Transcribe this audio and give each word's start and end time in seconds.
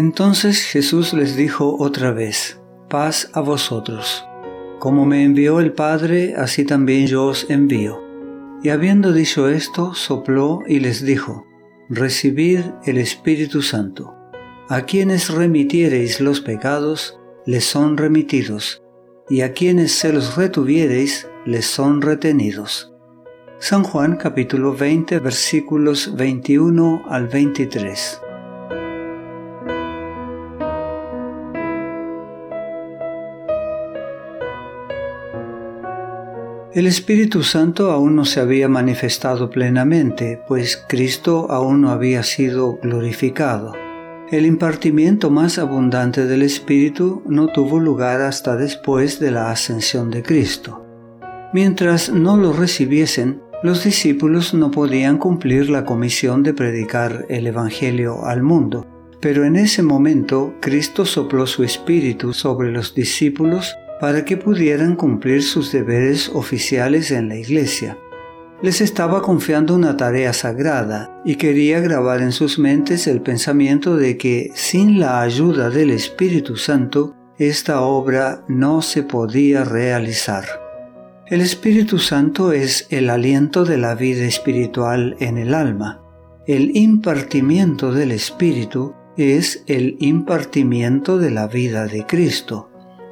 Entonces 0.00 0.62
Jesús 0.62 1.12
les 1.12 1.36
dijo 1.36 1.76
otra 1.78 2.10
vez, 2.10 2.58
paz 2.88 3.28
a 3.34 3.42
vosotros. 3.42 4.24
Como 4.78 5.04
me 5.04 5.24
envió 5.24 5.60
el 5.60 5.74
Padre, 5.74 6.36
así 6.38 6.64
también 6.64 7.06
yo 7.06 7.26
os 7.26 7.50
envío. 7.50 8.00
Y 8.62 8.70
habiendo 8.70 9.12
dicho 9.12 9.50
esto, 9.50 9.92
sopló 9.92 10.60
y 10.66 10.80
les 10.80 11.04
dijo, 11.04 11.44
Recibid 11.90 12.60
el 12.86 12.96
Espíritu 12.96 13.60
Santo. 13.60 14.14
A 14.70 14.86
quienes 14.86 15.28
remitiereis 15.28 16.22
los 16.22 16.40
pecados, 16.40 17.20
les 17.44 17.66
son 17.66 17.98
remitidos, 17.98 18.82
y 19.28 19.42
a 19.42 19.52
quienes 19.52 19.92
se 19.92 20.14
los 20.14 20.34
retuviereis, 20.34 21.28
les 21.44 21.66
son 21.66 22.00
retenidos. 22.00 22.90
San 23.58 23.82
Juan 23.82 24.16
capítulo 24.16 24.74
20 24.74 25.18
versículos 25.18 26.16
21 26.16 27.02
al 27.06 27.28
23. 27.28 28.22
El 36.72 36.86
Espíritu 36.86 37.42
Santo 37.42 37.90
aún 37.90 38.14
no 38.14 38.24
se 38.24 38.38
había 38.38 38.68
manifestado 38.68 39.50
plenamente, 39.50 40.40
pues 40.46 40.80
Cristo 40.88 41.50
aún 41.50 41.80
no 41.80 41.90
había 41.90 42.22
sido 42.22 42.78
glorificado. 42.80 43.72
El 44.30 44.46
impartimiento 44.46 45.30
más 45.30 45.58
abundante 45.58 46.26
del 46.26 46.42
Espíritu 46.42 47.24
no 47.26 47.48
tuvo 47.48 47.80
lugar 47.80 48.20
hasta 48.20 48.54
después 48.54 49.18
de 49.18 49.32
la 49.32 49.50
ascensión 49.50 50.12
de 50.12 50.22
Cristo. 50.22 50.86
Mientras 51.52 52.12
no 52.12 52.36
lo 52.36 52.52
recibiesen, 52.52 53.42
los 53.64 53.82
discípulos 53.82 54.54
no 54.54 54.70
podían 54.70 55.18
cumplir 55.18 55.70
la 55.70 55.84
comisión 55.84 56.44
de 56.44 56.54
predicar 56.54 57.26
el 57.28 57.48
Evangelio 57.48 58.24
al 58.26 58.44
mundo, 58.44 58.86
pero 59.20 59.44
en 59.44 59.56
ese 59.56 59.82
momento 59.82 60.54
Cristo 60.60 61.04
sopló 61.04 61.48
su 61.48 61.64
Espíritu 61.64 62.32
sobre 62.32 62.70
los 62.70 62.94
discípulos 62.94 63.74
para 64.00 64.24
que 64.24 64.38
pudieran 64.38 64.96
cumplir 64.96 65.42
sus 65.42 65.70
deberes 65.72 66.30
oficiales 66.30 67.10
en 67.10 67.28
la 67.28 67.36
iglesia. 67.36 67.98
Les 68.62 68.80
estaba 68.80 69.22
confiando 69.22 69.74
una 69.74 69.96
tarea 69.96 70.32
sagrada 70.32 71.22
y 71.24 71.36
quería 71.36 71.80
grabar 71.80 72.20
en 72.20 72.32
sus 72.32 72.58
mentes 72.58 73.06
el 73.06 73.20
pensamiento 73.20 73.96
de 73.96 74.16
que 74.16 74.50
sin 74.54 74.98
la 74.98 75.20
ayuda 75.20 75.70
del 75.70 75.90
Espíritu 75.90 76.56
Santo, 76.56 77.14
esta 77.38 77.82
obra 77.82 78.44
no 78.48 78.82
se 78.82 79.02
podía 79.02 79.64
realizar. 79.64 80.44
El 81.26 81.42
Espíritu 81.42 81.98
Santo 81.98 82.52
es 82.52 82.86
el 82.90 83.08
aliento 83.08 83.64
de 83.64 83.78
la 83.78 83.94
vida 83.94 84.24
espiritual 84.24 85.16
en 85.20 85.38
el 85.38 85.54
alma. 85.54 86.02
El 86.46 86.76
impartimiento 86.76 87.92
del 87.92 88.12
Espíritu 88.12 88.94
es 89.16 89.62
el 89.68 89.96
impartimiento 90.00 91.18
de 91.18 91.30
la 91.30 91.46
vida 91.46 91.86
de 91.86 92.04
Cristo 92.04 92.69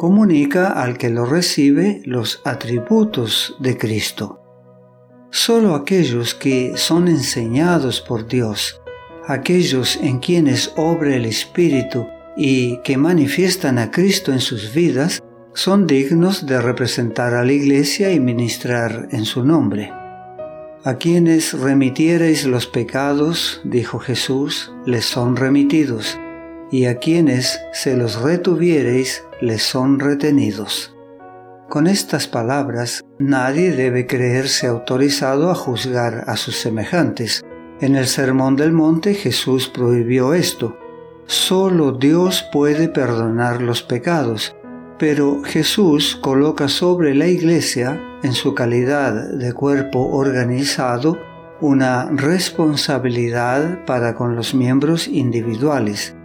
comunica 0.00 0.68
al 0.68 0.96
que 0.96 1.10
lo 1.10 1.26
recibe 1.26 2.00
los 2.06 2.40
atributos 2.46 3.54
de 3.60 3.76
Cristo. 3.76 4.40
Solo 5.30 5.74
aquellos 5.74 6.34
que 6.34 6.72
son 6.76 7.06
enseñados 7.06 8.00
por 8.00 8.26
Dios, 8.26 8.80
aquellos 9.26 9.98
en 10.02 10.18
quienes 10.18 10.72
obra 10.78 11.14
el 11.14 11.26
Espíritu 11.26 12.06
y 12.34 12.78
que 12.78 12.96
manifiestan 12.96 13.78
a 13.78 13.90
Cristo 13.90 14.32
en 14.32 14.40
sus 14.40 14.72
vidas, 14.72 15.22
son 15.52 15.86
dignos 15.86 16.46
de 16.46 16.62
representar 16.62 17.34
a 17.34 17.44
la 17.44 17.52
Iglesia 17.52 18.10
y 18.10 18.20
ministrar 18.20 19.08
en 19.10 19.26
su 19.26 19.44
nombre. 19.44 19.92
A 20.82 20.94
quienes 20.98 21.52
remitiereis 21.52 22.46
los 22.46 22.66
pecados, 22.66 23.60
dijo 23.64 23.98
Jesús, 23.98 24.72
les 24.86 25.04
son 25.04 25.36
remitidos 25.36 26.18
y 26.70 26.86
a 26.86 26.98
quienes 26.98 27.60
se 27.72 27.96
los 27.96 28.20
retuviereis 28.20 29.24
les 29.40 29.62
son 29.62 29.98
retenidos. 29.98 30.94
Con 31.68 31.86
estas 31.86 32.26
palabras, 32.26 33.04
nadie 33.18 33.70
debe 33.70 34.06
creerse 34.06 34.66
autorizado 34.66 35.50
a 35.50 35.54
juzgar 35.54 36.24
a 36.26 36.36
sus 36.36 36.56
semejantes. 36.56 37.44
En 37.80 37.94
el 37.94 38.06
Sermón 38.06 38.56
del 38.56 38.72
Monte 38.72 39.14
Jesús 39.14 39.68
prohibió 39.68 40.34
esto. 40.34 40.76
Solo 41.26 41.92
Dios 41.92 42.44
puede 42.52 42.88
perdonar 42.88 43.62
los 43.62 43.84
pecados, 43.84 44.56
pero 44.98 45.42
Jesús 45.44 46.18
coloca 46.20 46.66
sobre 46.66 47.14
la 47.14 47.26
Iglesia, 47.26 48.00
en 48.22 48.32
su 48.32 48.54
calidad 48.54 49.30
de 49.30 49.52
cuerpo 49.52 50.08
organizado, 50.08 51.18
una 51.60 52.10
responsabilidad 52.10 53.84
para 53.86 54.14
con 54.14 54.34
los 54.34 54.54
miembros 54.54 55.06
individuales. 55.06 56.16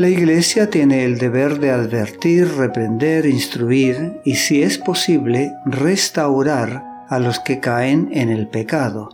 La 0.00 0.08
Iglesia 0.08 0.70
tiene 0.70 1.04
el 1.04 1.18
deber 1.18 1.60
de 1.60 1.72
advertir, 1.72 2.56
reprender, 2.56 3.26
instruir 3.26 4.18
y, 4.24 4.36
si 4.36 4.62
es 4.62 4.78
posible, 4.78 5.52
restaurar 5.66 7.04
a 7.10 7.18
los 7.18 7.38
que 7.38 7.60
caen 7.60 8.08
en 8.10 8.30
el 8.30 8.48
pecado. 8.48 9.10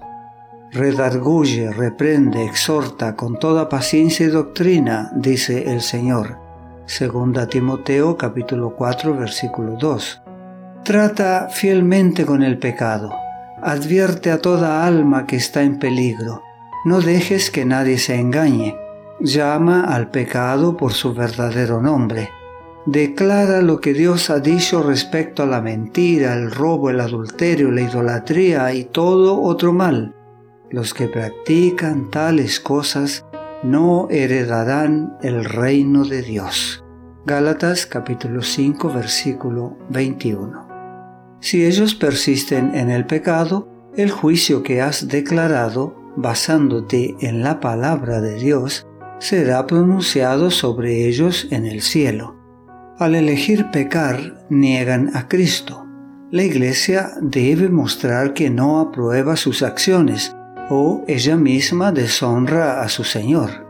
Redarguye, 0.71 1.73
reprende, 1.73 2.45
exhorta 2.45 3.17
con 3.17 3.37
toda 3.37 3.69
paciencia 3.69 4.27
y 4.27 4.29
doctrina, 4.29 5.11
dice 5.17 5.73
el 5.73 5.81
Señor. 5.81 6.39
Segunda 6.85 7.49
Timoteo 7.49 8.17
capítulo 8.17 8.77
4 8.77 9.17
versículo 9.17 9.73
2. 9.73 10.23
Trata 10.85 11.49
fielmente 11.51 12.25
con 12.25 12.45
el 12.45 12.59
pecado. 12.59 13.13
Advierte 13.61 14.31
a 14.31 14.39
toda 14.39 14.87
alma 14.87 15.27
que 15.27 15.35
está 15.35 15.65
en 15.65 15.81
peligro. 15.81 16.45
No 16.85 17.01
dejes 17.01 17.51
que 17.51 17.65
nadie 17.65 17.99
se 17.99 18.15
engañe 18.15 18.77
llama 19.21 19.85
al 19.85 20.11
pecado 20.11 20.77
por 20.77 20.93
su 20.93 21.15
verdadero 21.15 21.81
nombre. 21.81 22.31
Declara 22.87 23.63
lo 23.63 23.81
que 23.81 23.93
Dios 23.93 24.31
ha 24.31 24.39
dicho 24.39 24.83
respecto 24.83 25.43
a 25.43 25.47
la 25.47 25.61
mentira, 25.61 26.35
el 26.35 26.53
robo, 26.53 26.91
el 26.91 27.01
adulterio, 27.01 27.71
la 27.71 27.81
idolatría 27.81 28.73
y 28.73 28.85
todo 28.85 29.43
otro 29.43 29.73
mal. 29.73 30.15
Los 30.71 30.95
que 30.95 31.09
practican 31.09 32.11
tales 32.11 32.61
cosas 32.61 33.25
no 33.63 34.07
heredarán 34.11 35.17
el 35.23 35.45
reino 35.45 36.05
de 36.05 36.23
Dios. 36.23 36.85
Gálatas 37.25 37.87
capítulo 37.87 38.43
5 38.43 38.93
versículo 38.93 39.77
21. 39.91 40.67
Si 41.41 41.65
ellos 41.65 41.95
persisten 41.95 42.75
en 42.75 42.91
el 42.91 43.07
pecado, 43.07 43.69
el 43.97 44.11
juicio 44.11 44.63
que 44.63 44.81
has 44.81 45.09
declarado, 45.09 45.97
basándote 46.17 47.17
en 47.21 47.43
la 47.43 47.59
palabra 47.61 48.21
de 48.21 48.35
Dios, 48.35 48.87
será 49.19 49.67
pronunciado 49.67 50.51
sobre 50.51 51.07
ellos 51.07 51.49
en 51.51 51.67
el 51.67 51.83
cielo. 51.83 52.37
Al 52.99 53.15
elegir 53.15 53.71
pecar, 53.71 54.47
niegan 54.49 55.11
a 55.15 55.29
Cristo. 55.29 55.87
La 56.31 56.43
Iglesia 56.43 57.13
debe 57.21 57.69
mostrar 57.69 58.33
que 58.33 58.51
no 58.51 58.81
aprueba 58.81 59.37
sus 59.37 59.63
acciones 59.63 60.35
o 60.71 61.05
ella 61.07 61.37
misma 61.37 61.93
deshonra 61.93 62.83
a 62.83 62.89
su 62.89 63.05
Señor. 63.05 63.67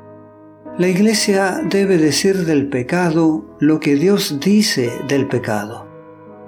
La 0.78 0.88
Iglesia 0.88 1.60
debe 1.68 1.98
decir 1.98 2.44
del 2.44 2.68
pecado 2.68 3.56
lo 3.60 3.80
que 3.80 3.96
Dios 3.96 4.40
dice 4.40 4.90
del 5.08 5.26
pecado. 5.26 5.86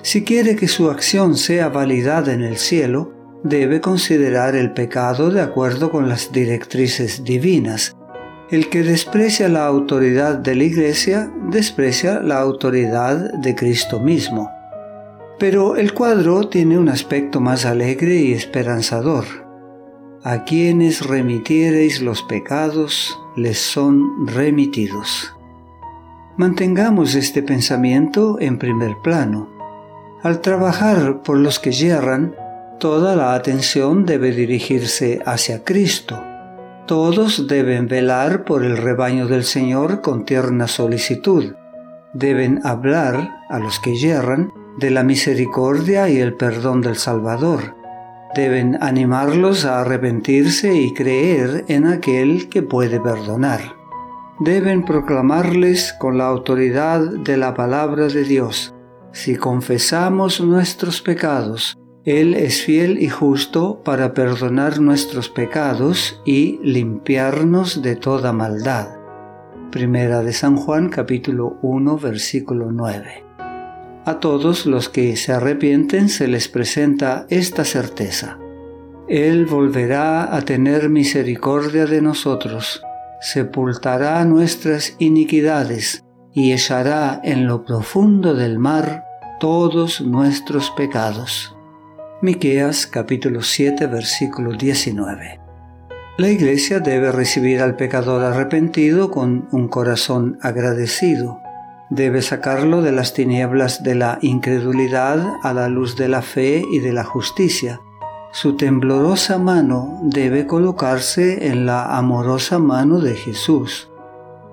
Si 0.03 0.23
quiere 0.23 0.55
que 0.55 0.69
su 0.69 0.91
acción 0.91 1.37
sea 1.37 1.69
validada 1.69 2.33
en 2.33 2.43
el 2.43 2.57
cielo, 2.57 3.13
debe 3.43 3.81
considerar 3.81 4.55
el 4.55 4.73
pecado 4.73 5.31
de 5.31 5.41
acuerdo 5.41 5.91
con 5.91 6.09
las 6.09 6.33
directrices 6.33 7.25
divinas 7.25 7.98
el 8.51 8.71
que 8.71 8.83
desprecia 8.83 9.49
la 9.49 9.67
autoridad 9.67 10.39
de 10.39 10.55
la 10.55 10.65
Iglesia 10.65 11.31
desprecia 11.51 12.21
la 12.21 12.39
autoridad 12.39 13.35
de 13.35 13.55
Cristo 13.55 14.01
mismo. 14.01 14.51
Pero 15.39 15.77
el 15.77 15.93
cuadro 15.93 16.49
tiene 16.49 16.79
un 16.79 16.89
aspecto 16.89 17.41
más 17.41 17.67
alegre 17.67 18.17
y 18.17 18.33
esperanzador. 18.33 19.25
A 20.25 20.45
quienes 20.45 21.07
remitiereis 21.07 22.01
los 22.01 22.23
pecados, 22.23 23.19
les 23.37 23.59
son 23.59 24.27
remitidos. 24.27 25.35
Mantengamos 26.39 27.15
este 27.15 27.43
pensamiento 27.43 28.39
en 28.41 28.59
primer 28.59 28.97
plano. 29.03 29.51
Al 30.23 30.41
trabajar 30.41 31.23
por 31.23 31.37
los 31.37 31.59
que 31.59 31.73
yerran, 31.73 32.35
toda 32.81 33.15
la 33.15 33.35
atención 33.35 34.07
debe 34.07 34.33
dirigirse 34.33 35.21
hacia 35.27 35.65
Cristo 35.65 36.19
todos 36.89 37.47
deben 37.47 37.87
velar 37.87 38.45
por 38.45 38.65
el 38.65 38.79
rebaño 38.79 39.29
del 39.29 39.45
Señor 39.45 40.01
con 40.01 40.25
tierna 40.25 40.67
solicitud. 40.67 41.55
Deben 42.15 42.61
hablar 42.65 43.45
a 43.51 43.59
los 43.59 43.79
que 43.79 43.95
yerran 43.95 44.53
de 44.79 44.91
la 44.91 45.05
misericordia 45.05 46.09
y 46.09 46.19
el 46.19 46.33
perdón 46.33 46.81
del 46.81 46.97
Salvador. 46.97 47.77
Deben 48.35 48.79
animarlos 48.81 49.67
a 49.67 49.83
arrepentirse 49.83 50.75
y 50.75 50.95
creer 50.95 51.67
en 51.69 51.87
aquel 51.87 52.49
que 52.49 52.63
puede 52.63 52.99
perdonar. 52.99 53.61
Deben 54.41 54.85
proclamarles 54.85 55.93
con 55.93 56.17
la 56.17 56.27
autoridad 56.27 57.01
de 57.01 57.37
la 57.37 57.53
palabra 57.53 58.09
de 58.09 58.25
Dios. 58.25 58.75
Si 59.13 59.37
confesamos 59.37 60.41
nuestros 60.41 61.03
pecados, 61.03 61.77
él 62.09 62.33
es 62.33 62.63
fiel 62.63 63.03
y 63.03 63.11
justo 63.11 63.83
para 63.85 64.15
perdonar 64.15 64.81
nuestros 64.81 65.29
pecados 65.29 66.23
y 66.25 66.59
limpiarnos 66.63 67.83
de 67.83 67.97
toda 67.97 68.33
maldad. 68.33 68.97
Primera 69.71 70.23
de 70.23 70.33
San 70.33 70.57
Juan 70.57 70.89
capítulo 70.89 71.59
1 71.61 71.99
versículo 71.99 72.73
9. 72.73 73.27
A 74.07 74.21
todos 74.21 74.65
los 74.65 74.89
que 74.89 75.17
se 75.17 75.33
arrepienten 75.33 76.09
se 76.09 76.29
les 76.29 76.49
presenta 76.49 77.27
esta 77.29 77.67
certeza. 77.67 78.39
Él 79.07 79.45
volverá 79.45 80.35
a 80.35 80.41
tener 80.41 80.89
misericordia 80.89 81.85
de 81.85 82.01
nosotros, 82.01 82.83
sepultará 83.21 84.25
nuestras 84.25 84.97
iniquidades 84.99 86.07
y 86.33 86.53
echará 86.53 87.21
en 87.23 87.47
lo 87.47 87.67
profundo 87.67 88.33
del 88.35 88.59
mar 88.59 89.05
todos 89.41 90.01
nuestros 90.01 90.71
pecados. 90.71 91.55
Miqueas 92.21 92.89
capítulo 92.89 93.43
7 93.43 93.87
versículo 93.87 94.51
19. 94.55 95.39
La 96.17 96.29
iglesia 96.29 96.81
debe 96.81 97.13
recibir 97.13 97.63
al 97.63 97.77
pecador 97.77 98.25
arrepentido 98.25 99.13
con 99.13 99.47
un 99.53 99.69
corazón 99.69 100.37
agradecido. 100.43 101.41
Debe 101.91 102.21
sacarlo 102.23 102.83
de 102.83 102.91
las 102.91 103.15
tinieblas 103.15 103.85
de 103.85 103.95
la 103.95 104.19
incredulidad 104.21 105.25
a 105.45 105.53
la 105.53 105.69
luz 105.69 105.95
de 105.95 106.09
la 106.09 106.23
fe 106.23 106.65
y 106.73 106.81
de 106.81 106.93
la 106.93 107.05
justicia. 107.05 107.81
Su 108.33 108.57
temblorosa 108.57 109.39
mano 109.39 110.01
debe 110.03 110.45
colocarse 110.45 111.47
en 111.47 111.67
la 111.67 111.97
amorosa 111.97 112.59
mano 112.59 112.99
de 112.99 113.15
Jesús. 113.15 113.93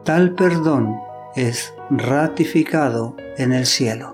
Tal 0.04 0.36
perdón 0.36 0.98
es 1.36 1.74
ratificado 1.90 3.16
en 3.38 3.54
el 3.54 3.66
cielo. 3.66 4.12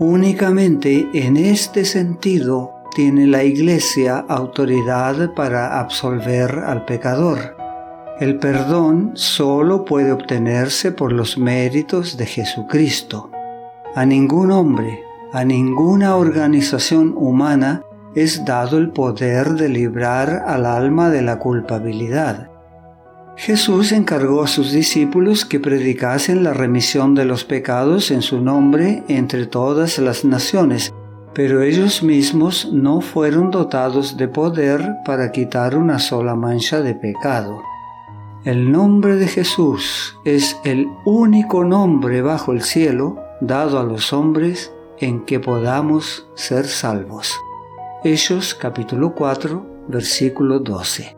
Únicamente 0.00 1.08
en 1.12 1.36
este 1.36 1.84
sentido 1.84 2.70
tiene 2.94 3.26
la 3.26 3.42
Iglesia 3.42 4.24
autoridad 4.28 5.34
para 5.34 5.80
absolver 5.80 6.60
al 6.60 6.84
pecador. 6.84 7.56
El 8.20 8.38
perdón 8.38 9.10
solo 9.14 9.84
puede 9.84 10.12
obtenerse 10.12 10.92
por 10.92 11.12
los 11.12 11.36
méritos 11.36 12.16
de 12.16 12.26
Jesucristo. 12.26 13.32
A 13.96 14.06
ningún 14.06 14.52
hombre, 14.52 15.02
a 15.32 15.44
ninguna 15.44 16.14
organización 16.14 17.12
humana 17.16 17.82
es 18.14 18.44
dado 18.44 18.78
el 18.78 18.90
poder 18.90 19.54
de 19.54 19.68
librar 19.68 20.44
al 20.46 20.64
alma 20.64 21.10
de 21.10 21.22
la 21.22 21.40
culpabilidad. 21.40 22.48
Jesús 23.38 23.92
encargó 23.92 24.42
a 24.42 24.48
sus 24.48 24.72
discípulos 24.72 25.44
que 25.44 25.60
predicasen 25.60 26.42
la 26.42 26.54
remisión 26.54 27.14
de 27.14 27.24
los 27.24 27.44
pecados 27.44 28.10
en 28.10 28.20
su 28.20 28.40
nombre 28.40 29.04
entre 29.06 29.46
todas 29.46 30.00
las 30.00 30.24
naciones, 30.24 30.92
pero 31.34 31.62
ellos 31.62 32.02
mismos 32.02 32.68
no 32.72 33.00
fueron 33.00 33.52
dotados 33.52 34.16
de 34.16 34.26
poder 34.26 34.96
para 35.04 35.30
quitar 35.30 35.76
una 35.76 36.00
sola 36.00 36.34
mancha 36.34 36.80
de 36.80 36.96
pecado. 36.96 37.62
El 38.44 38.72
nombre 38.72 39.14
de 39.14 39.28
Jesús 39.28 40.18
es 40.24 40.56
el 40.64 40.88
único 41.04 41.62
nombre 41.62 42.22
bajo 42.22 42.50
el 42.50 42.62
cielo 42.62 43.20
dado 43.40 43.78
a 43.78 43.84
los 43.84 44.12
hombres 44.12 44.72
en 44.98 45.24
que 45.24 45.38
podamos 45.38 46.28
ser 46.34 46.66
salvos. 46.66 47.38
Hechos 48.02 48.52
capítulo 48.52 49.14
4 49.14 49.84
versículo 49.86 50.58
12. 50.58 51.17